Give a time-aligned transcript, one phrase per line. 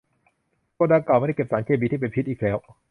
[0.75, 2.57] โกดังเก่าไม่ได้เก็บสารเคมีที่เป็นพิษอีกแล้ว